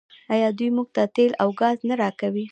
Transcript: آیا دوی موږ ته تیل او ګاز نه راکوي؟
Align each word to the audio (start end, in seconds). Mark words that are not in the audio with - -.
آیا 0.33 0.49
دوی 0.57 0.69
موږ 0.75 0.87
ته 0.95 1.03
تیل 1.15 1.31
او 1.41 1.49
ګاز 1.61 1.77
نه 1.89 1.93
راکوي؟ 2.01 2.39